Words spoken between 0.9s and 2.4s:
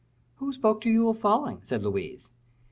of falling?" said Louise.